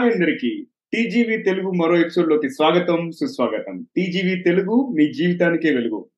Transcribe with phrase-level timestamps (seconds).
[0.00, 3.86] అందరికి టీజీవీ తెలుగు మరో ఎపిసోడ్లోకి స్వాగతం సుస్వాగతం.
[3.96, 6.10] టీజీవీ తెలుగు మీ జీవితానికే వెలుగు.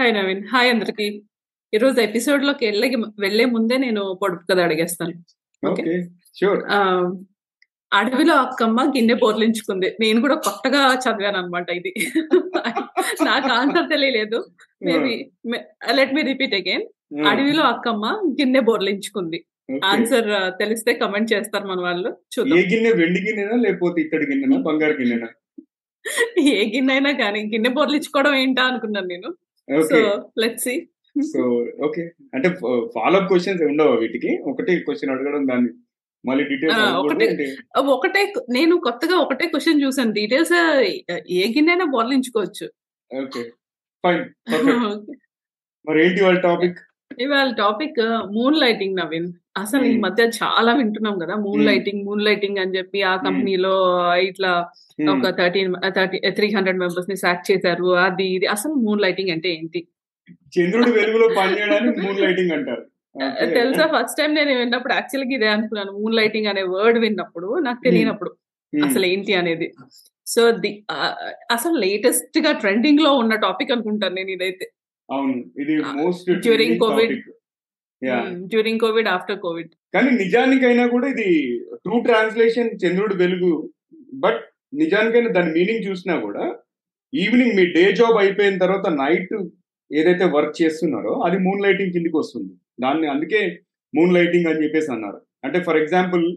[0.00, 1.22] హాయ్ నవీన్ హాయ్ అందరికి.
[1.74, 2.88] ఈరోజు ఎపిసోడ్లోకి వెళ్ళే
[3.18, 5.14] వెళ్ళే ముందే నేను పొడుపు కథ అడిగేస్తాను
[5.70, 6.02] ఓకే
[6.36, 6.60] షూర్
[7.92, 9.96] అడవిలో అక్కమ్మ గిన్నె బోర్లించుకుంది.
[10.00, 11.92] నేను కూడా కొత్తగా చదివాను అనమాట ఇది.
[13.22, 14.44] నాకు ఆన్సర్ తెలియలేదు.
[14.82, 15.30] Maybe
[15.92, 16.82] let me repeat again
[17.26, 19.44] అడవిలో అక్కమ్మ గిన్నె బోర్లించుకుంది.
[19.90, 20.28] ఆన్సర్
[20.60, 22.10] తెలిస్తే కమెంట్ చేస్తారు మన వాళ్ళు.
[22.58, 25.28] ఏ గిన్నె వెండి గిన్నెనా లేకపోతే ఇత్తడి గిన్నెనా బంగారు గిన్నెనా?
[26.54, 29.30] ఏ గిన్నె అయినా కానీ గిన్నె బోర్లించుకోవడం ఏంటా అనుకున్నాను నేను.
[29.68, 30.00] So okay
[30.42, 30.74] let see
[31.16, 31.40] so
[31.86, 32.02] okay.
[32.34, 32.48] అంటే
[32.94, 34.30] ఫాలో అప్ క్వశ్చన్స్ ఉండవు వీటికి?
[34.50, 35.70] ఒకటే క్వశ్చన్ అడగడం దాన్ని.
[36.24, 36.80] మళ్ళీ డీటెయిల్స్
[37.94, 40.54] ఒకటే నేను కొత్తగా ఒకటే క్వశ్చన్ చూసాను డీటెయిల్స్
[41.38, 42.66] ఏ గిన్నె బోర్లించుకోవచ్చు
[43.10, 43.42] ఓకే.
[44.04, 44.22] ఫైన్
[45.86, 46.78] మరి ఏంటి వాళ్ళ టాపిక్
[47.18, 47.98] ఇవాళ టాపిక్
[48.34, 49.30] మూన్ లైటింగ్ నవీన్.
[49.56, 49.96] అసలు ఈ.
[49.96, 51.66] మధ్య చాలా వింటున్నాం కదా మూన్.
[51.66, 53.72] లైటింగ్ మూన్ లైటింగ్ అని చెప్పి ఆ కంపెనీలో
[54.18, 54.50] ఇట్లా
[55.10, 58.46] ఒక థర్టీన్ థర్టీ త్రీ హండ్రెడ్ మెంబర్స్ని సాక్ చేశారు అది ఇది.
[58.46, 59.80] అసలు మూన్ లైటింగ్ అంటే ఏంటి?
[60.54, 62.82] చంద్రుడి వెలుగులో పనిచేయడానికి మూన్ లైటింగ్ అంటారు.
[63.54, 63.86] తెలుసా?
[63.86, 65.92] ఫస్ట్ టైం నేను విన్నప్పుడు యాక్చువల్గా ఇదే అనుకున్నాను.
[65.92, 68.30] మూన్ లైటింగ్ అనే వర్డ్ విన్నప్పుడు నాకు తెలియనప్పుడు.
[68.72, 69.72] అసలు ఏంటి అనేది.
[70.26, 70.84] సో ది
[71.50, 74.66] అసలు లేటెస్ట్గా ట్రెండింగ్లో ఉన్న టాపిక్ అనుకుంటాను నేను ఇదైతే.
[75.08, 75.44] అవును.
[75.58, 77.10] ఇది most during COVID.
[78.52, 81.28] During COVID after COVID కానీ నిజానికైనా కూడా ఇది
[81.74, 83.70] ట్రూ ట్రాన్స్లేషన్ చంద్రుడి వెలుగు.
[84.14, 84.40] బట్
[84.74, 86.44] నిజానికైనా దాని మీనింగ్ చూసినా కూడా
[87.14, 89.34] ఈవినింగ్ మీ డే జాబ్ అయిపోయిన తర్వాత నైట్
[89.90, 92.52] ఏదైతే వర్క్ చేస్తున్నారో అది మూన్ లైటింగ్ కిందికి వస్తుంది.
[92.80, 93.40] దాన్ని అందుకే
[93.96, 95.20] మూన్ లైటింగ్ అని చెప్పేసి అన్నారు.
[95.44, 96.36] అంటే for example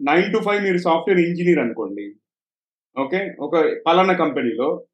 [0.00, 2.06] nine to five మీరు సాఫ్ట్వేర్ ఇంజనీర్ అనుకోండి.
[2.98, 4.84] ఓకే ఒక పలానా కంపెనీలో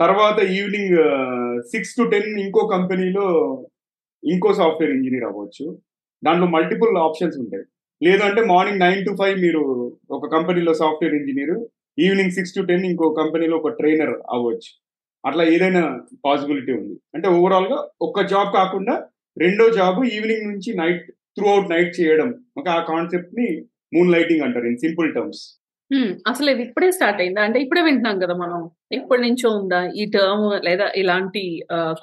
[0.00, 0.96] తర్వాత ఈవినింగ్
[1.60, 3.26] సిక్స్ టు టెన్ ఇంకో కంపెనీలో
[4.24, 5.64] ఇంకో సాఫ్ట్వేర్ ఇంజనీర్ అవ్వచ్చు.
[6.22, 7.64] దాంట్లో మల్టిపుల్ ఆప్షన్స్ ఉంటాయి.
[8.02, 9.62] లేదంటే మార్నింగ్ నైన్ టు ఫైవ్ మీరు
[10.10, 11.54] ఒక కంపెనీలో software engineer
[11.98, 14.70] evening six to ten ఇంకో కంపెనీలో ఒక ట్రైనర్ అవ్వచ్చు.
[15.24, 15.82] అట్లా ఏదైనా
[16.26, 16.96] పాసిబిలిటీ ఉంది.
[17.14, 18.94] అంటే ఓవరాల్గా ఒక్క జాబ్ కాకుండా
[19.36, 22.28] రెండో జాబ్ ఈవినింగ్ నుంచి నైట్ త్రూ అవుట్ నైట్ చేయడం.
[22.56, 23.48] ఒక ఆ కాన్సెప్ట్ని
[23.94, 25.44] మూన్ లైటింగ్ అంటారు ఇన్ సింపుల్ టర్మ్స్
[26.28, 27.42] అసలు ఇది ఇప్పుడే స్టార్ట్ అయిందా?
[27.42, 28.70] అంటే ఇప్పుడే వింటున్నాం కదా మనం.
[28.92, 31.42] ఎప్పటి నుంచో ఉందా ఈ టర్మ్ లేదా ఇలాంటి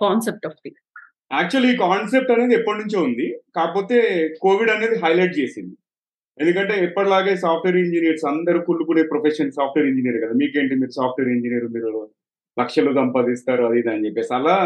[0.02, 0.58] కాన్సెప్ట్ ఆఫ్
[1.31, 3.28] యాక్చువల్లీ ఈ కాన్సెప్ట్ అనేది ఎప్పటి నుంచో ఉంది.
[3.58, 3.97] కాకపోతే
[4.44, 5.75] కోవిడ్ అనేది హైలైట్ చేసింది.
[6.40, 10.34] ఎందుకంటే ఎప్పటిలాగే సాఫ్ట్వేర్ ఇంజనీర్స్ అందరూ కుళ్ళుకునే ప్రొఫెషన్ సాఫ్ట్వేర్ ఇంజనీర్ కదా.
[10.41, 11.91] మీకేంటి మీరు సాఫ్ట్వేర్ ఇంజనీర్ మీరు
[12.58, 14.31] లక్షలు సంపాదిస్తారు అది ఇది అని చెప్పేసి.
[14.40, 14.58] అలా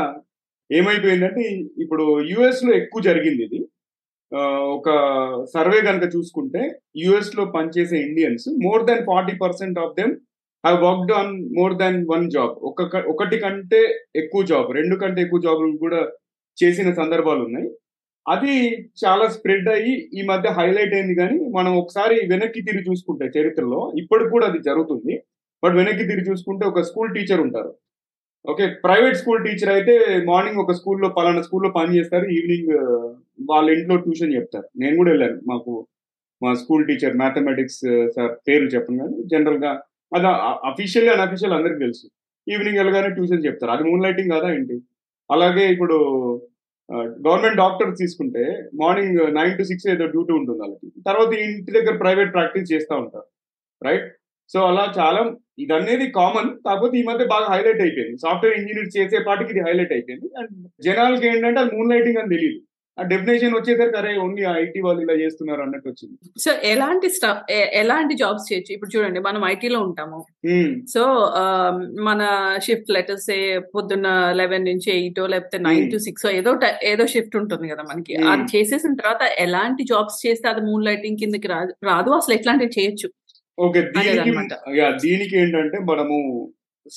[0.69, 1.43] ఏమైపోయిందంటే
[1.83, 3.59] ఇప్పుడు యుఎస్లో ఎక్కువ జరిగింది ఇది.
[4.77, 4.89] ఒక
[5.53, 6.61] సర్వే కనుక చూసుకుంటే
[7.03, 10.13] యుఎస్లో పనిచేసే Indians more than forty percent of them
[10.63, 12.81] have worked on more than one job ఒక
[13.13, 13.81] ఒకటి కంటే
[14.21, 16.01] ఎక్కువ జాబ్ రెండు కంటే ఎక్కువ జాబ్ కూడా
[16.63, 17.69] చేసిన సందర్భాలు ఉన్నాయి
[18.25, 18.55] అది
[19.05, 24.29] చాలా స్ప్రెడ్ అయ్యి ఈ మధ్య హైలైట్ అయింది కానీ మనం ఒకసారి వెనక్కి తిరిగి చూసుకుంటే చరిత్రలో ఇప్పటికి
[24.29, 25.13] కూడా అది జరుగుతుంది.
[25.63, 27.71] బట్ వెనక్కి తిరిగి చూసుకుంటే ఒక స్కూల్ టీచర్ ఉంటారు.
[28.49, 29.93] ఓకే ప్రైవేట్ స్కూల్ టీచర్ అయితే
[30.27, 32.71] మార్నింగ్ ఒక స్కూల్లో పలానా స్కూల్లో పని చేస్తారు ఈవినింగ్
[33.49, 34.67] వాళ్ళ ఇంట్లో ట్యూషన్ చెప్తారు.
[34.77, 35.39] నేను కూడా వెళ్ళాను.
[35.47, 35.87] మాకు
[36.43, 37.81] మా స్కూల్ టీచర్ మ్యాథమెటిక్స్
[38.15, 39.71] సార్ పేరు చెప్పను కానీ జనరల్గా
[40.15, 40.27] అది
[40.71, 42.05] అఫీషియల్ అండ్ అఫీషియల్ అందరికి తెలుసు.
[42.47, 43.71] ఈవినింగ్ వెళ్ళగానే ట్యూషన్ చెప్తారు.
[43.71, 44.77] అది మూన్ లైటింగ్ కాదా ఏంటి?
[45.31, 45.97] అలాగే ఇప్పుడు
[46.97, 48.43] గవర్నమెంట్ డాక్టర్ తీసుకుంటే
[48.75, 50.87] మార్నింగ్ నైన్ టు సిక్స్ ఏదో డ్యూటీ ఉంటుంది వాళ్ళకి.
[51.07, 53.27] తర్వాత ఇంటి దగ్గర ప్రైవేట్ ప్రాక్టీస్ చేస్తూ ఉంటారు.
[53.87, 54.07] రైట్?
[54.53, 56.49] సో అలా చాలా ఇది అనేది కామన్.
[56.65, 58.17] కాకపోతే ఈ మధ్య బాగా హైలైట్ అయిపోయింది.
[58.17, 60.27] సాఫ్ట్వేర్ ఇంజనీర్ చేసే పాటికి ఇది హైలైట్ అయిపోయింది.
[60.37, 62.59] అండ్ జనాలకి ఏంటంటే అది మూన్ లైటింగ్ అని తెలియదు
[62.99, 66.15] ఆ డెఫినేషన్ వచ్చేసరికి అరే ఓన్లీ ఐటీ వాళ్ళు ఇలా చేస్తున్నారు అన్నట్టు వచ్చింది.
[66.43, 67.43] సో ఎలాంటి స్టఫ్
[67.81, 68.71] ఎలాంటి జాబ్స్ చేయొచ్చు?
[68.75, 70.19] ఇప్పుడు చూడండి మనం ఐటీలో ఉంటాము.
[70.93, 71.03] సో
[72.09, 72.21] మన
[72.67, 73.31] షిఫ్ట్ లెటర్స్
[73.75, 74.07] పొద్దున్న
[74.41, 75.87] లెవెన్ నుంచి ఎయిట్ లేకపోతే నైన్.
[75.93, 76.53] టు సిక్స్ ఏదో
[76.91, 78.15] ఏదో షిఫ్ట్ ఉంటుంది కదా మనకి.
[78.33, 82.11] అది చేసేసిన తర్వాత ఎలాంటి జాబ్స్ చేస్తే అది మూన్ లైటింగ్ కిందకి రాదు రాదు?
[82.19, 83.09] అసలు ఎట్లాంటివి చేయొచ్చు?
[83.57, 84.31] ఓకే దీనికి
[85.05, 86.17] దీనికి ఏంటంటే మనము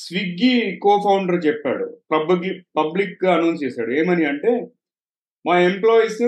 [0.00, 0.52] స్విగ్గీ
[0.84, 1.86] కో ఫౌండర్ చెప్పాడు.
[2.12, 3.90] పబ్లిక్ పబ్లిక్గా అనౌన్స్ చేశాడు.
[4.00, 4.50] ఏమని అంటే
[5.46, 6.22] మా ఎంప్లాయీస్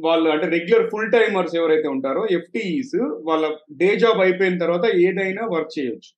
[0.00, 5.78] వాళ్ళు అంటే రెగ్యులర్ ఫుల్ టైమర్స్ ఎవరైతే ఉంటారో ఎఫ్టీఈస్ వాళ్ళ డే జాబ్ అయిపోయిన తర్వాత ఏదైనా వర్క్
[5.78, 6.10] చేయొచ్చు.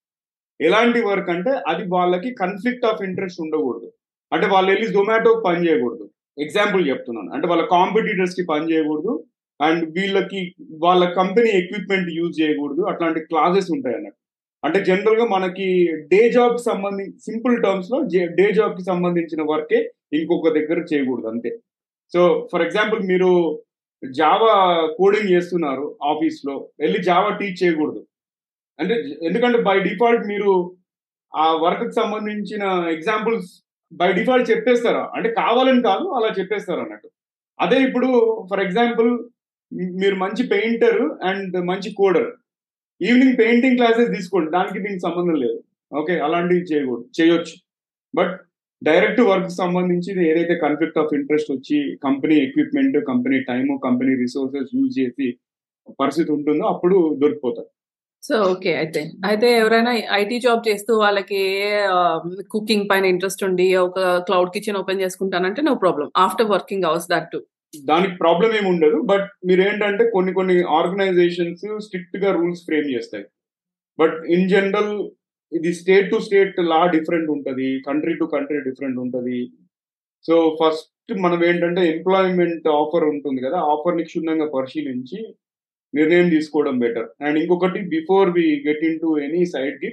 [0.61, 3.93] ఎలాంటి వర్క్ అంటే అది వాళ్ళకి కన్ఫ్లిక్ట్ ఆఫ్ ఇంట్రెస్ట్ ఉండకూడదు.
[4.33, 6.11] అంటే వాళ్ళు వెళ్ళి జొమాటో పని చేయకూడదు.
[6.39, 7.31] ఎగ్జాంపుల్ చెప్తున్నాను.
[7.33, 9.25] అంటే వాళ్ళ కాంపిటీటర్స్కి పని చేయకూడదు.
[9.61, 12.83] అండ్ వీళ్ళకి వాళ్ళ కంపెనీ ఎక్విప్మెంట్ యూజ్ చేయకూడదు.
[12.83, 14.21] అట్లాంటి క్లాసెస్ ఉంటాయి అన్నట్టు.
[14.65, 15.67] అంటే జనరల్గా మనకి
[16.13, 18.01] డే జాబ్కి సంబంధించి సింపుల్ టర్మ్స్లో
[18.35, 21.27] డే జాబ్కి సంబంధించిన వర్కే ఇంకొక దగ్గర చేయకూడదు.
[21.27, 21.59] అంతే.
[22.15, 23.31] సో ఫర్ ఎగ్జాంపుల్ మీరు
[24.03, 24.53] జావా
[24.99, 28.07] కోడింగ్ చేస్తున్నారు ఆఫీస్లో వెళ్ళి జావా టీచ్ చేయకూడదు.
[28.79, 30.53] అంటే ఎందుకంటే బై డిఫాల్ట్ మీరు
[31.35, 32.63] ఆ వర్క్కి సంబంధించిన
[32.97, 33.51] ఎగ్జాంపుల్స్
[33.93, 35.11] బై డిఫాల్ట్ చెప్పేస్తారా?
[35.15, 37.09] అంటే కావాలని కాదు అలా చెప్పేస్తారు అన్నట్టు.
[37.61, 38.09] అదే ఇప్పుడు
[38.51, 39.11] ఫర్ ఎగ్జాంపుల్
[39.73, 42.31] మీరు మంచి పెయింటర్ అండ్ మంచి కోడర్
[43.01, 44.51] ఈవినింగ్ పెయింటింగ్ క్లాసెస్ తీసుకోండి.
[44.51, 45.59] దానికి దీనికి సంబంధం లేదు.
[45.93, 47.07] ఓకే అలాంటివి చేయకూడదు.
[47.21, 47.55] చేయొచ్చు.
[48.15, 48.35] బట్
[48.83, 54.95] డైరెక్ట్ వర్క్ సంబంధించి ఏదైతే కాన్ఫ్లిక్ట్ ఆఫ్ ఇంట్రెస్ట్ వచ్చి company equipment company time company resources use
[55.01, 55.29] చేసి
[56.01, 57.71] పరిస్థితి ఉంటుందో అప్పుడు దొరికిపోతారు
[58.23, 61.43] సో ఓకే అయితే అయితే ఎవరైనా ఐటీ జాబ్ చేస్తూ వాళ్ళకి
[62.51, 67.31] కుకింగ్ పైన ఇంట్రెస్ట్ ఉండి ఒక cloud kitchen open చేసుకుంటానంటే no problem after working hours that
[67.33, 67.41] too
[67.75, 68.99] దానికి ప్రాబ్లం ఏమి ఉండదు.
[69.03, 73.25] బట్ మీరు ఏంటంటే కొన్ని కొన్ని ఆర్గనైజేషన్స్ స్ట్రిక్ట్గా రూల్స్ ఫ్రేమ్ చేస్తాయి.
[73.99, 74.93] బట్ ఇన్ జనరల్
[75.53, 79.39] ఇది state to state law different ఉంటుంది కంట్రీ టు కంట్రీ డిఫరెంట్ ఉంటుంది.
[80.25, 85.19] సో ఫస్ట్ మనం ఏంటంటే ఎంప్లాయ్మెంట్ ఆఫర్ ఉంటుంది కదా ఆఫర్ని క్షుణ్ణంగా పరిశీలించి
[85.95, 89.89] నిర్ణయం తీసుకోవడం బెటర్ అండ్ ఇంకొకటి before we get into any సైడ్కి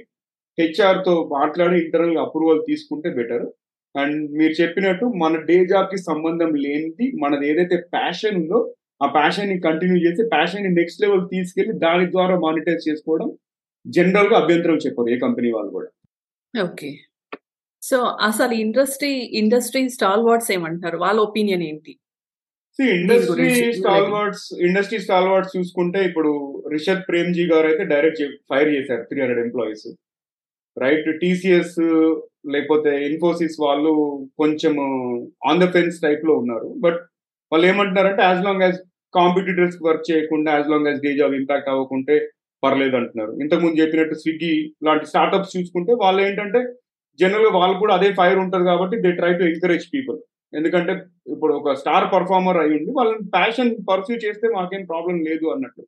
[0.58, 3.46] హెచ్ఆర్తో మాట్లాడి ఇంటర్నల్ అప్రూవల్ తీసుకుంటే బెటర్
[3.94, 8.60] అండ్ మీరు చెప్పినట్టు మన డే జాబ్కి సంబంధం లేనిది మనది ఏదైతే ప్యాషన్ ఉందో
[9.00, 13.28] ఆ ప్యాషన్ని కంటిన్యూ చేసి ప్యాషన్ని నెక్స్ట్ లెవెల్ తీసుకెళ్ళి దాని ద్వారా మానిటైజ్ చేసుకోవడం
[13.96, 15.88] జనరల్గా అభ్యంతరం చెప్పరు ఏ కంపెనీ వాళ్ళు కూడా.
[16.54, 16.90] ఓకే.
[17.82, 17.98] సో
[18.28, 20.96] అసలు ఇండస్ట్రీ ఇండస్ట్రీ స్టాల్ వర్డ్స్ ఏమంటారు?
[20.98, 21.92] వాళ్ళ ఒపీనియన్ ఏంటి?
[22.78, 26.30] Industry stalwarts industry stalwarts చూసుకుంటే ఇప్పుడు
[26.74, 29.86] రిషబ్ ప్రేమ్జీ గారు అయితే డైరెక్ట్ ఫైర్ చేశారు three hundred employees
[30.76, 31.78] right TCS
[32.54, 33.92] లేకపోతే ఇన్ఫోసిస్ వాళ్ళు
[34.38, 34.74] కొంచెం
[35.50, 36.68] ఆన్ ద ఫెన్స్ టైప్లో ఉన్నారు.
[36.84, 37.00] బట్
[37.52, 38.78] వాళ్ళు ఏమంటున్నారంటే as long as
[39.14, 42.16] competitors work చేయకుండా as long as day job impact అవ్వకుంటే
[42.64, 43.32] పర్లేదు అంటున్నారు.
[43.32, 46.60] ఇంతకుముందు చెప్పినట్టు స్విగ్గీ లాంటి స్టార్ట్అప్స్ చూసుకుంటే వాళ్ళు ఏంటంటే
[47.20, 50.18] జనరల్గా వాళ్ళు కూడా అదే ఫైర్ ఉంటుంది కాబట్టి they try to encourage people.
[50.56, 50.92] ఎందుకంటే
[51.32, 55.82] ఇప్పుడు ఒక స్టార్ పర్ఫార్మర్ అయి ఉండి వాళ్ళని ప్యాషన్ పర్సూ చేస్తే మాకేం ప్రాబ్లం లేదు అన్నట్టు.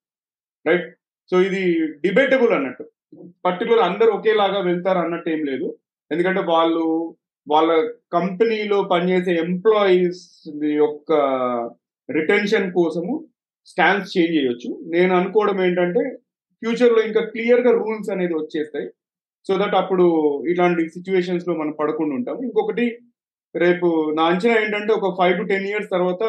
[0.67, 0.95] రైట్?
[1.31, 2.85] సో ఇది డిబేటబుల్ అన్నట్టు.
[3.45, 5.79] పర్టికులర్ అందరు ఒకేలాగా వెళ్తారు అన్నట్టు ఏం లేదు.
[6.13, 7.17] ఎందుకంటే వాళ్ళు
[7.49, 11.13] వాళ్ళ కంపెనీలో పనిచేసే ఎంప్లాయీస్ యొక్క
[12.11, 13.29] రిటెన్షన్ కోసము
[13.67, 14.85] స్టాండ్స్ చేంజ్ చేయొచ్చు.
[14.87, 16.19] నేను అనుకోవడం ఏంటంటే
[16.63, 18.89] ఫ్యూచర్లో ఇంకా క్లియర్గా రూల్స్ అనేది వచ్చేస్తాయి.
[19.47, 20.07] సో దట్ అప్పుడు
[20.53, 22.39] ఇలాంటి సిచ్యువేషన్స్లో మనం పడకుండా ఉంటాం.
[22.47, 22.87] ఇంకొకటి
[23.55, 23.87] రేపు
[24.17, 26.25] నా అంచనా ఏంటంటే ఒక ఫైవ్ టు టెన్ ఇయర్స్ తర్వాత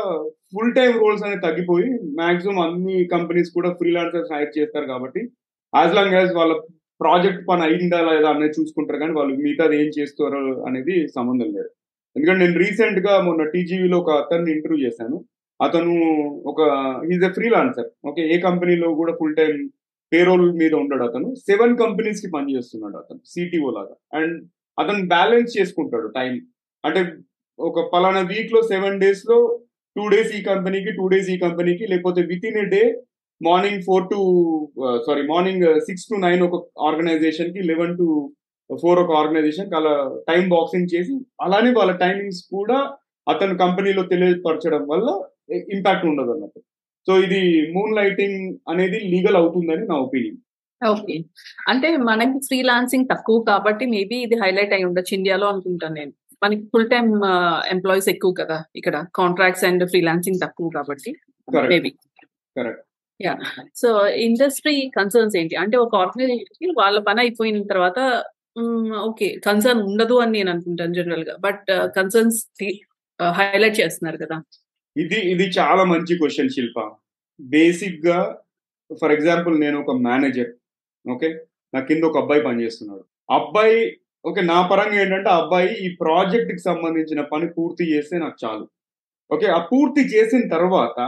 [0.54, 1.89] ఫుల్ టైం రోల్స్ అనేది తగ్గిపోయి
[2.19, 5.22] మాక్సిమం అన్ని కంపెనీస్ కూడా ఫ్రీలాన్సర్స్ హైర్ చేస్తారు కాబట్టి
[5.74, 6.54] యాజ్ లాంగ్ యాజ్ వాళ్ళ
[7.01, 11.69] ప్రాజెక్ట్ పని అయిందా లేదా అనేది చూసుకుంటారు కానీ వాళ్ళు మిగతాది ఏం చేస్తారు అనేది సంబంధం లేదు.
[12.16, 15.18] ఎందుకంటే నేను రీసెంట్గా మొన్న టీజీవీలో ఒక అతన్ని ఇంటర్వ్యూ చేశాను.
[15.60, 15.94] అతను
[16.51, 16.60] ఒక
[17.13, 19.54] ఈజ్ ఎ ఫ్రీలాన్సర్ ఓకే ఏ కంపెనీలో కూడా ఫుల్ టైం
[20.12, 21.28] పేరోల్ మీద ఉండడు అతను.
[21.48, 23.96] సెవెన్ కంపెనీస్కి పనిచేస్తున్నాడు అతను సిటీఓ లాగా.
[24.19, 24.36] అండ్
[24.78, 26.34] అతను బ్యాలెన్స్ చేసుకుంటాడు టైం
[26.84, 27.02] అంటే
[27.60, 29.38] ఒక పలానా వీక్లో సెవెన్ డేస్లో
[29.96, 32.84] టూ డేస్ ఈ కంపెనీకి టూ డేస్ ఈ కంపెనీకి లేకపోతే within a day
[33.42, 34.19] morning four to
[35.08, 38.08] sorry morning six to nine ఒక ఆర్గనైజేషన్కి లెవెన్ టు
[38.69, 39.94] ఫోర్ ఒక ఆర్గనైజేషన్ అలా
[40.30, 42.78] టైం బాక్సింగ్ చేసి అలానే వాళ్ళ టైమింగ్స్ కూడా
[43.28, 45.10] అతను కంపెనీలో తెలియపరచడం వల్ల
[45.52, 46.60] uh, ఇంపాక్ట్ ఉండదు అన్నట్టు.
[47.07, 47.42] సో ఇది
[47.75, 48.39] మూన్ లైటింగ్
[48.71, 50.39] అనేది లీగల్ అవుతుందని నా ఒపీనియన్
[50.81, 51.15] ఓకే
[51.71, 56.13] అంటే మనకి ఫ్రీలాన్సింగ్ తక్కువ కాబట్టి మేబీ ఇది హైలైట్ అయి ఉండొచ్చు ఇండియాలో అనుకుంటాను నేను.
[56.44, 57.12] మనకి ఫుల్ టైమ్
[57.74, 58.95] ఎంప్లాయీస్ ఎక్కువ కదా ఇక్కడ.
[59.19, 61.12] కాంట్రాక్ట్స్ అండ్ ఫ్రీలాన్సింగ్ తక్కువ కాబట్టి
[61.71, 61.92] maybe
[62.56, 62.81] correct
[63.19, 63.33] yeah
[63.81, 63.89] so
[64.27, 65.56] industry concerns ఏంటి?
[65.63, 68.00] అంటే ఒక ఆర్గనైజేషన్ వాళ్ళ పని అయిపోయిన తర్వాత
[69.10, 71.36] ఓకే కన్సర్న్ ఉండదు అని నేను అనుకుంటాను జనరల్గా.
[71.46, 71.67] బట్
[71.98, 72.39] కన్సర్న్స్
[73.20, 74.38] హైలైట్ చేస్తున్నారు కదా.
[74.95, 76.77] ఇది ఇది చాలా మంచి క్వశ్చన్ శిల్ప.
[77.39, 78.17] బేసిక్గా
[78.91, 80.51] ఫర్ ఎగ్జాంపుల్ నేను ఒక మేనేజర్
[81.05, 81.29] ఓకే
[81.74, 83.03] నా కింద ఒక అబ్బాయి పనిచేస్తున్నాడు.
[83.38, 83.77] అబ్బాయి
[84.25, 88.65] ఓకే నా పరంగా ఏంటంటే ఆ అబ్బాయి ఈ ప్రాజెక్ట్కి సంబంధించిన పని పూర్తి చేస్తే నాకు చాలు.
[89.31, 91.00] ఓకే ఆ పూర్తి చేసిన తర్వాత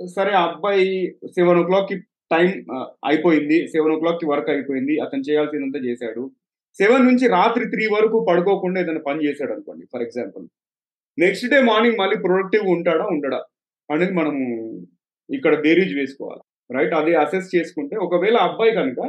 [0.00, 0.86] సరే ఆ అబ్బాయి
[1.36, 1.96] సెవెన్ ఓ క్లాక్కి
[2.30, 2.48] టైం
[3.10, 3.58] అయిపోయింది.
[3.72, 4.94] సెవెన్ ఓ క్లాక్కి వర్క్ అయిపోయింది.
[5.04, 6.22] అతను చేయాల్సిందంతా చేశాడు.
[6.76, 10.44] సెవెన్ నుంచి రాత్రి త్రీ వరకు పడుకోకుండా ఏదైనా పని చేశాడు అనుకోండి for example
[11.22, 13.04] next day morning మళ్ళీ ప్రొడక్టివ్ ఉంటాడా?
[13.14, 13.40] ఉండడా?
[13.88, 14.44] అనేది మనము
[15.30, 16.42] ఇక్కడ బేరీజ్ వేసుకోవాలి.
[16.76, 19.00] రైట్ అది అసెస్ చేసుకుంటే ఒకవేళ అబ్బాయి కనుక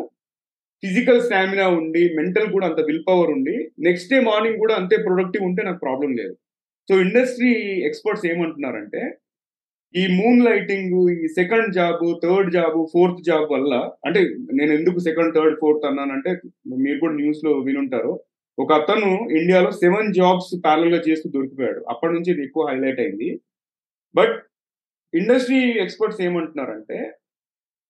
[0.84, 3.56] ఫిజికల్ స్టామినా ఉండి మెంటల్ కూడా అంత విల్ పవర్ ఉండి
[3.88, 6.34] నెక్స్ట్ డే మార్నింగ్ కూడా అంతే ప్రొడక్టివ్ ఉంటే నాకు ప్రాబ్లం లేదు.
[6.89, 7.51] సో ఇండస్ట్రీ
[7.89, 9.01] ఎక్స్పర్ట్స్ ఏమంటున్నారంటే
[9.96, 13.74] ఈ మూన్ లైటింగ్ ఈ second job third job fourth job వల్ల
[14.06, 14.20] అంటే
[14.60, 16.32] నేను ఎందుకు సెకండ్ థర్డ్ ఫోర్త్ అన్నానంటే
[16.86, 18.13] మీరు కూడా న్యూస్లో వినుంటారు.
[18.58, 21.81] ఒక అతను ఇండియాలో సెవెన్ జాబ్స్ ప్యారల్గా చేస్తూ దొరికిపోయాడు.
[21.91, 23.29] అప్పటి నుంచి ఇది ఎక్కువ హైలైట్ అయింది.
[24.15, 24.36] బట్
[25.13, 26.98] ఇండస్ట్రీ ఎక్స్పర్ట్స్ ఏమంటున్నారంటే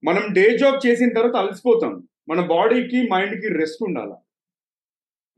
[0.03, 1.93] మనం డే జాబ్ చేసిన తర్వాత అలసిపోతాం.
[2.29, 4.15] మన బాడీకి మైండ్కి రెస్ట్ ఉండాలి?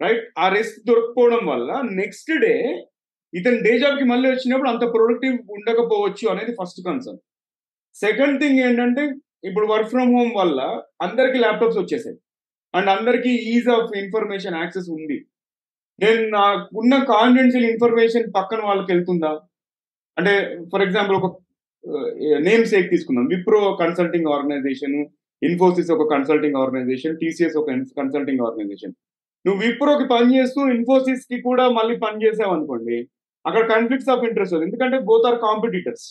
[0.01, 2.53] రైట్ ఆ రెస్ట్ దొరకపోవడం వల్ల నెక్స్ట్ డే
[3.33, 7.21] ఇతను డే జాబ్కి మళ్ళీ వచ్చినప్పుడు అంత ప్రొడక్టివ్ ఉండకపోవచ్చు అనేది ఫస్ట్ కన్సర్న్
[7.95, 9.03] సెకండ్ థింగ్ ఏంటంటే
[9.49, 10.59] ఇప్పుడు వర్క్ ఫ్రమ్ హోమ్ వల్ల
[11.01, 12.17] అందరికి ల్యాప్టాప్స్ వచ్చేసాయి.
[12.73, 15.17] అండ్ అందరికి ఈజ్ ఆఫ్ ఇన్ఫర్మేషన్ యాక్సెస్ ఉంది.
[15.99, 19.31] నేను నాకున్న కాన్ఫిడెన్షియల్ ఇన్ఫర్మేషన్ పక్కన వాళ్ళకి వెళ్తుందా
[20.17, 20.33] అంటే
[20.71, 21.29] ఫర్ ఎగ్జాంపుల్ ఒక
[22.47, 23.25] నేమ్ సేక్ తీసుకుందాం.
[23.33, 24.97] విప్రో కన్సల్టింగ్ ఆర్గనైజేషన్
[25.41, 28.93] ఇన్ఫోసిస్ ఒక కన్సల్టింగ్ ఆర్గనైజేషన్ టీసీఎస్ ఒక కన్సల్టింగ్ ఆర్గనైజేషన్.
[29.45, 32.97] నువ్వు విప్రోకి పని చేస్తూ ఇన్ఫోసిస్కి కూడా మళ్ళీ పని చేసావు అనుకోండి
[33.45, 36.05] అక్కడ కాన్ఫ్లిక్ట్స్ ఆఫ్ ఇంట్రెస్ట్ ఉంది ఎందుకంటే బోత్ ఆర్ కాంపిటీటర్స్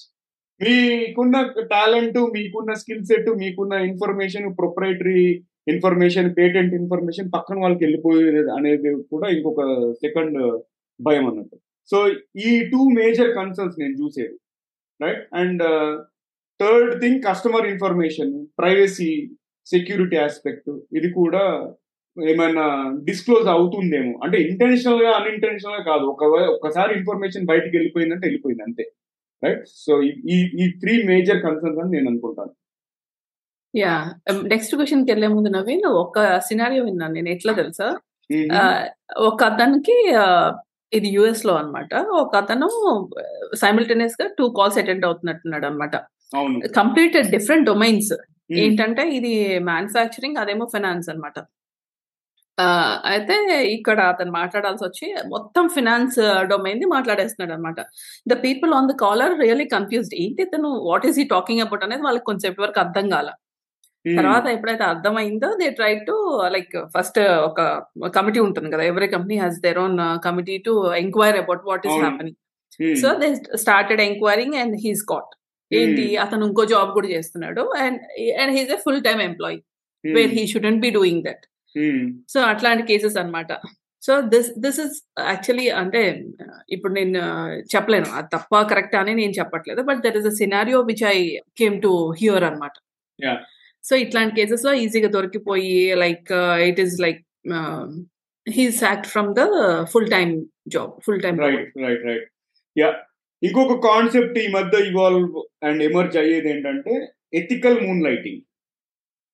[0.60, 1.36] మీకున్న
[1.74, 5.22] టాలెంట్ మీకున్న స్కిల్ సెట్ మీకున్న information proprietary
[5.68, 10.62] information patent information పక్కన వాళ్ళకి వెళ్ళిపోయేది అనేది కూడా ఇంకొక సెకండ్
[11.00, 11.56] భయం అన్నట్టు.
[11.90, 12.08] సో
[12.40, 14.36] ఈ టూ మేజర్ కన్సర్న్స్ నేను చూసేది
[15.02, 15.34] right?
[15.34, 15.62] And
[16.60, 19.30] third thing customer information privacy
[19.66, 20.70] security aspect.
[20.96, 21.72] ఇది కూడా
[22.30, 24.20] ఏమైనా డిస్క్లోజ్ అవుతుందేమో.
[24.24, 26.04] అంటే ఇంటెన్షనల్గా అన్ఇంటెన్షనల్గా కాదు.
[26.04, 28.92] ఒక ఒకసారి ఇన్ఫర్మేషన్ బయటకు వెళ్ళిపోయిందంటే వెళ్ళిపోయింది అంతే
[29.44, 29.64] రైట్?
[29.66, 32.50] సో ఈ ఈ త్రీ మేజర్ కన్సర్న్స్ అని నేను అనుకుంటాను.
[33.74, 33.92] యా.
[34.52, 36.16] నెక్స్ట్ క్వశ్చన్కి వెళ్ళే ముందు నవీన్ ఒక
[36.48, 37.86] సినారియో విన్నాను నేను ఎట్లా తెలుసా?
[39.28, 39.96] ఒక అతనికి
[40.92, 42.66] ఇది యుఎస్లో అనమాట ఒక అతను
[43.62, 45.96] సైమిల్టేనియస్గా టూ కాల్స్ అటెండ్ అవుతున్నట్టున్నాడు అనమాట
[46.76, 48.12] కంప్లీట్ డిఫరెంట్ డొమైన్స్
[48.62, 49.32] ఏంటంటే ఇది
[49.70, 51.38] మ్యానుఫ్యాక్చరింగ్ అదేమో ఫైనాన్స్ అనమాట
[53.10, 53.34] అయితే
[53.76, 56.18] ఇక్కడ అతను మాట్లాడాల్సి వచ్చి మొత్తం ఫినాన్స్
[56.50, 57.80] డొమైన్ ది మాట్లాడేస్తున్నాడు అనమాట
[58.26, 62.04] the people on the caller really confused ఏంటి తను what is he talking about అనేది
[62.08, 63.28] వాళ్ళకి కొంచెం వరకు అర్థం కాల.
[64.04, 66.14] తర్వాత ఎప్పుడైతే అర్థమైందో they try to
[66.48, 67.60] like first ఒక
[68.14, 69.94] కమిటీ ఉంటుంది కదా every company has their own
[70.24, 72.38] committee to enquire about what is happening
[72.96, 75.32] so they started enquiring and he's got
[75.70, 76.04] ఏంటి?
[76.16, 78.00] అతను ఇంకో జాబ్ కూడా చేస్తున్నాడు and
[78.40, 79.58] and he's a full time employee
[80.04, 81.44] where he shouldn't be doing that
[82.28, 83.52] so అట్లాంటి cases అనమాట
[84.02, 86.00] so this this is actually అంటే
[86.68, 87.20] ఇప్పుడు నేను
[87.72, 88.08] చెప్పలేను.
[88.14, 89.80] అది తప్ప కరెక్ట్ అని నేను చెప్పట్లేదు.
[89.82, 91.18] But that is a scenario which I
[91.56, 92.74] came to hear అనమాట
[93.84, 96.32] సో ఇట్లాంటి కేసెస్లో ఈజీగా దొరికిపోయి like
[96.68, 97.20] it is like
[98.46, 99.44] he sacked from the
[99.92, 100.32] full time
[100.68, 102.26] job full time right right right
[102.76, 102.90] ya
[103.42, 105.30] ఇంకొక కాన్సెప్ట్ ఈ మధ్య ఇవాల్వ్
[105.64, 106.94] అండ్ ఎమర్జ్ అయ్యేది ఏంటంటే
[107.34, 108.42] ethical moonlighting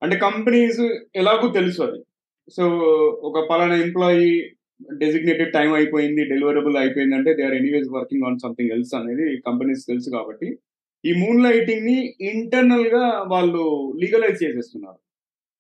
[0.02, 0.80] అంటే కంపెనీస్
[1.16, 2.00] ఎలాగో తెలుసు అది.
[2.56, 2.64] సో
[3.28, 4.28] ఒక పలానా ఎంప్లాయీ
[4.92, 9.82] డెసిగ్నేటెడ్ టైం అయిపోయింది డెలివరబుల్ అయిపోయింది అంటే they are anyways working on something else అనేది కంపెనీస్
[9.86, 10.48] తెలుసు కాబట్టి.
[11.04, 14.98] ఈ మూన్ లైటింగ్ని ఇంటర్నల్గా వాళ్ళు లీగలైజ్ చేసేస్తున్నారు.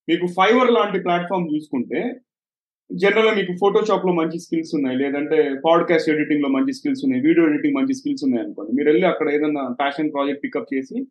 [0.08, 2.20] మీకు ఫైవర్ లాంటి ప్లాట్ఫామ్ చూసుకుంటే
[2.92, 7.94] జనరల్గా మీకు ఫోటోషాప్లో మంచి స్కిల్స్ ఉన్నాయి లేదంటే పాడ్కాస్ట్ ఎడిటింగ్లో మంచి స్కిల్స్ ఉన్నాయి వీడియో ఎడిటింగ్ మంచి
[7.94, 11.06] స్కిల్స్ ఉన్నాయి అనుకోండి మీరు వెళ్ళి అక్కడ ఏదైనా ప్యాషన్ ప్రాజెక్ట్ పికప్ చేసి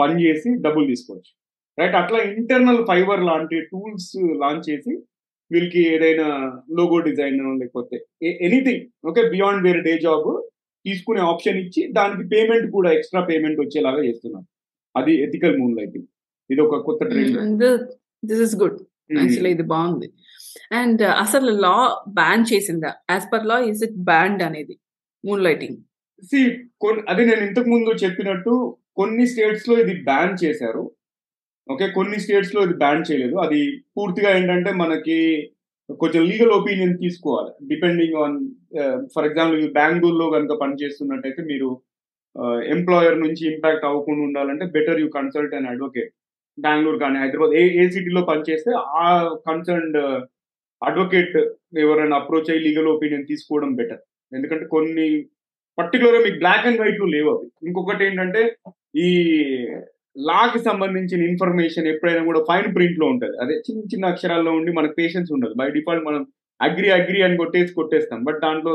[0.00, 1.46] పని చేసి డబ్బులు తీసుకోవచ్చు.
[1.78, 4.98] రైట్ అట్లా ఇంటర్నల్ ఫైబర్ లాంటి టూల్స్ లాంచ్ చేసి
[5.52, 6.28] వీళ్ళకి ఏదైనా
[6.70, 10.42] లోగో డిజైన్ లేకపోతే anything okay beyond where day job
[10.86, 14.46] తీసుకునే ఆప్షన్ ఇచ్చి దానికి పేమెంట్ కూడా ఎక్స్ట్రా పేమెంట్ వచ్చేలాగా చేస్తున్నారు.
[14.94, 16.08] అది ఎథికల్ మూన్ లైటింగ్
[16.50, 17.64] ఇది ఒక కొత్త trend
[18.30, 18.78] this is good
[19.18, 20.08] actually ఇది బాగుంది.
[20.80, 21.74] అండ్ అసలు లా
[22.20, 22.90] బ్యాన్ చేసిందా?
[23.14, 24.74] As per law is it banned అనేది?
[25.24, 25.78] మూన్ లైటింగ్
[26.30, 26.40] సి
[27.12, 28.52] అదే నేను ఇంతకు ముందు చెప్పినట్టు
[28.98, 30.84] కొన్ని స్టేట్స్లో ఇది బ్యాన్ చేశారు.
[31.72, 33.36] ఓకే కొన్ని స్టేట్స్లో ఇది బ్యాన్ చేయలేదు.
[33.44, 33.60] అది
[33.96, 35.18] పూర్తిగా ఏంటంటే మనకి
[35.90, 37.50] కొంచెం లీగల్ ఒపీనియన్ తీసుకోవాలి.
[37.68, 38.36] డిపెండింగ్ ఆన్
[39.14, 41.68] ఫర్ ఎగ్జాంపుల్ బెంగళూరులో కనుక పనిచేస్తున్నట్టయితే మీరు
[42.36, 46.10] uh, ఎంప్లాయర్ నుంచి ఇంపాక్ట్ అవ్వకుండా ఉండాలంటే better you consult and advocate
[46.58, 49.06] Bengaluru కానీ హైదరాబాద్ ఏ ఏ సిటీలో పనిచేస్తే ఆ
[49.48, 49.98] కన్సర్న్డ్
[50.82, 51.46] అడ్వకేట్ uh,
[51.84, 54.02] ఎవరైనా అప్రోచ్ అయ్యి లీగల్ ఒపీనియన్ తీసుకోవడం బెటర్
[54.32, 55.06] ఎందుకంటే కొన్ని
[55.78, 57.46] పర్టికులర్గా మీకు బ్లాక్ అండ్ వైట్లు లేవు అవి.
[57.68, 58.42] ఇంకొకటి ఏంటంటే
[58.96, 59.08] ఈ
[60.28, 63.36] లాకి సంబంధించిన ఇన్ఫర్మేషన్ ఎప్పుడైనా కూడా ఫైన్ ప్రింట్లో ఉంటుంది.
[63.42, 65.54] అదే చిన్న చిన్న అక్షరాల్లో ఉండి మనకు పేషెన్స్ ఉండదు.
[65.60, 66.22] బై డిఫాల్ట్ మనం
[66.60, 68.20] అగ్రి అగ్రి అని కొట్టేసి కొట్టేస్తాం.
[68.24, 68.74] బట్ దాంట్లో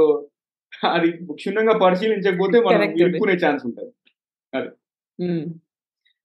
[0.96, 1.08] అది
[1.40, 3.92] క్షుణ్ణంగా పరిశీలించకపోతే మనం ఇరుక్కునే ఛాన్స్ ఉంటుంది.
[4.54, 4.70] అది.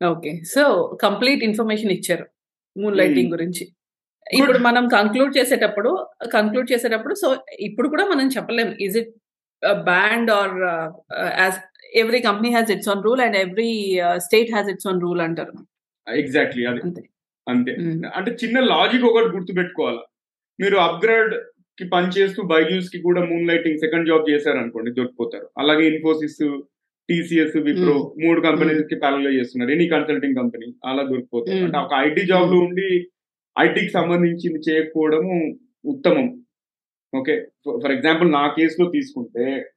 [0.00, 0.62] ఓకే సో
[1.04, 2.26] కంప్లీట్ ఇన్ఫర్మేషన్ ఇచ్చారు
[2.76, 3.64] మూన్ లైటింగ్ గురించి.
[4.38, 5.90] ఇప్పుడు మనం కంక్లూడ్ చేసేటప్పుడు
[6.32, 7.28] కంక్లూడ్ చేసేటప్పుడు సో
[7.68, 8.70] ఇప్పుడు కూడా మనం చెప్పలేం.
[8.86, 9.12] Is it
[9.90, 10.56] banned or
[11.42, 11.58] as
[11.94, 15.52] every company has its own rule and every state has its own rule అంటారు.
[16.14, 16.80] ఎగ్జాక్ట్లీ అది.
[17.48, 17.72] అంతే.
[18.14, 19.98] అంటే చిన్న లాజిక్ ఒకటి గుర్తుపెట్టుకోవాలి.
[20.60, 26.62] మీరు అప్గ్రేడ్కి పనిచేస్తూ బైజూస్కి కూడా మూన్ లైటింగ్ సెకండ్ జాబ్ చేశారు అనుకోండి దొరికిపోతారు అలాగే ఇన్ఫోసిస్
[27.10, 29.70] టీసీఎస్ విప్రో మూడు కంపెనీస్కి ప్యారల్ చేస్తున్నారు.
[29.70, 31.64] ఎనీ కన్సల్టింగ్ కంపెనీ అలా దొరికిపోతారు.
[31.64, 33.06] అంటే ఒక ఐటీ జాబ్లో ఉండి
[33.58, 36.44] ఐటీకి సంబంధించింది చేయకపోవడము ఉత్తమం.
[37.14, 37.46] ఓకే.
[37.82, 39.70] ఫర్ ఎగ్జాంపుల్ నా కేసులో తీసుకుంటే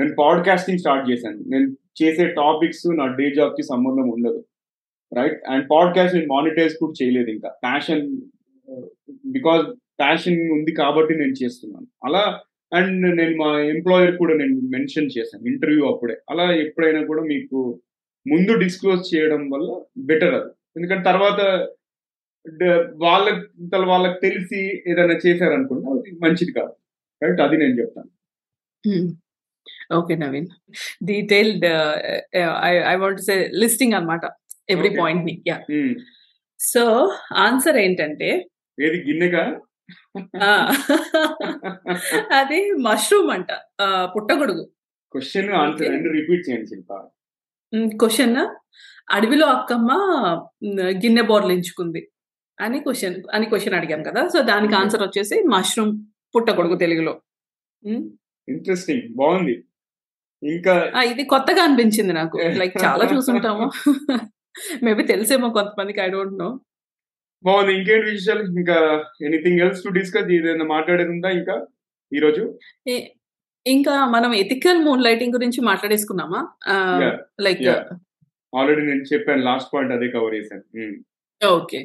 [0.00, 1.38] నేను పాడ్కాస్టింగ్ స్టార్ట్ చేశాను.
[1.38, 4.44] నేను చేసే టాపిక్స్ నా డే జాబ్కి సంబంధం ఉండదు.
[5.16, 7.48] రైట్ అండ్ పాడ్కాస్ట్ నేను మానిటైజ్ కూడా చేయలేదు ఇంకా.
[7.48, 8.20] ప్యాషన్
[9.26, 11.86] బికాస్ ప్యాషన్ ఉంది కాబట్టి నేను చేస్తున్నాను.
[12.04, 12.40] అలా
[12.72, 16.16] అండ్ నేను మా ఎంప్లాయర్ కూడా నేను మెన్షన్ చేశాను ఇంటర్వ్యూ అప్పుడే.
[16.30, 17.80] అలా ఎప్పుడైనా కూడా మీకు
[18.28, 20.50] ముందు డిస్క్లోజ్ చేయడం వల్ల బెటర్ అది.
[20.76, 21.68] ఎందుకంటే తర్వాత
[22.94, 26.72] వాళ్ళకి వాళ్ళకి తెలిసి ఏదైనా చేశారనుకుంటే అది మంచిది కాదు.
[27.24, 28.08] రైట్ అది నేను చెప్తాను.
[28.88, 29.21] Hmm.
[29.92, 30.46] Okay Naveen
[31.04, 31.66] detailed
[32.86, 34.20] I want say listing అనమాట
[34.68, 35.60] ఎవ్రీ పాయింట్ని యా
[36.60, 39.60] సో ఆన్సర్ ఏంటంటే ఏది గిన్నెగా
[42.38, 43.46] అది మష్రూమ్ అంట.
[44.16, 44.70] పుట్టగొడుగు.
[45.14, 45.88] Question answer.
[45.88, 47.08] రెండు రిపీట్ చేయండి శిల్ప.
[48.02, 48.46] క్వశ్చన్
[49.10, 49.90] అడవిలో అక్కమ్మ
[51.02, 52.08] గిన్నె బోర్లించుకుంది
[52.58, 54.28] అని క్వశ్చన్ అని క్వశ్చన్ అడిగాను కదా.
[54.28, 54.74] సో దానికి.
[54.74, 55.98] ఆన్సర్ వచ్చేసి మష్రూమ్
[56.34, 57.20] పుట్టగొడుగు తెలుగులో.
[58.48, 59.64] ఇంట్రెస్టింగ్ బాగుంది.
[60.42, 62.36] ఇంకా ఇది కొత్తగా అనిపించింది నాకు.
[62.62, 63.66] లైక్ చాలా చూసుంటాము.
[64.82, 66.48] మేబీ తెలిసేమో కొంతమందికి ఐ డోంట్ నో
[67.44, 67.72] బాగుంది.
[67.74, 68.76] ఇంకేంటి విషయాలు ఇంకా
[69.26, 71.56] ఎనీథింగ్ ఎల్స్ టు డిస్కస్ ఏదైనా మాట్లాడేది ఉందా ఇంకా
[72.12, 72.42] ఈరోజు?
[73.66, 76.40] ఇంకా మనం ఎథికల్ మూన్ లైటింగ్ గురించి మాట్లాడేసుకున్నామా.
[77.40, 77.62] లైక్.
[78.52, 80.64] ఆల్రెడీ నేను చెప్పాను లాస్ట్ పాయింట్ అదే కవర్ చేశాను.
[81.40, 81.80] ఓకే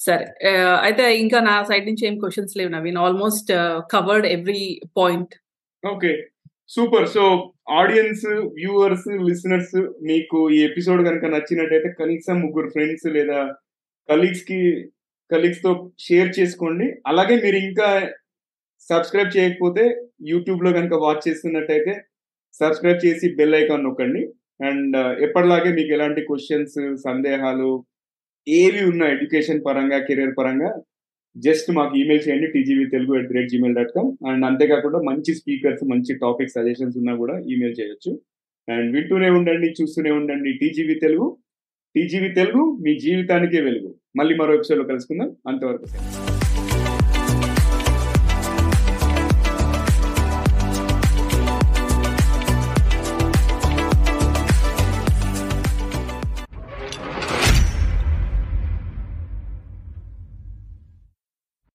[0.00, 0.24] సరే.
[0.48, 2.98] ఆ, అయితే ఇంకా నా సైడ్ నుంచి ఏం క్వశ్చన్స్ లేవు Naveen.
[2.98, 3.50] Almost
[3.92, 4.64] covered every
[4.96, 5.34] point
[5.82, 6.12] okay
[6.74, 7.06] super.
[7.14, 7.22] So
[7.80, 8.26] audience
[8.58, 9.76] viewers listeners
[10.10, 13.40] మీకు ఈ ఎపిసోడ్ కనుక నచ్చినట్టయితే కనీసం ముగ్గురు ఫ్రెండ్స్ లేదా
[14.08, 14.60] కలీగ్స్కి
[15.30, 15.70] కలీగ్స్తో
[16.06, 16.86] షేర్ చేసుకోండి.
[17.06, 17.88] అలాగే మీరు ఇంకా
[18.90, 19.84] సబ్స్క్రైబ్ చేయకపోతే
[20.30, 21.92] యూట్యూబ్లో కనుక వాచ్ చేస్తున్నట్టయితే
[22.60, 24.22] సబ్స్క్రైబ్ చేసి బెల్ ఐకాన్ నొక్కండి.
[24.68, 27.70] అండ్ ఎప్పటిలాగే మీకు ఎలాంటి క్వశ్చన్స్ సందేహాలు
[28.46, 30.70] ఏవి ఉన్నా ఎడ్యుకేషన్ పరంగా కెరీర్ పరంగా
[31.36, 35.84] జస్ట్ మాకు ఈమెయిల్ చేయండి TGV Telugu at rate Gmail dot com and అంతేకాకుండా మంచి స్పీకర్స్
[35.84, 38.20] మంచి టాపిక్ సజెషన్స్ ఉన్నా కూడా ఈమెయిల్ చేయొచ్చు.
[38.72, 40.52] అండ్ వింటూనే ఉండండి చూస్తూనే ఉండండి.
[40.52, 41.36] టీజీవీ తెలుగు
[41.96, 43.94] టీజీవీ తెలుగు మీ జీవితానికే వెలుగు.
[44.18, 45.36] మళ్ళీ మరో ఎపిసోడ్లో కలుసుకుందాం.
[45.48, 45.84] అంతవరకు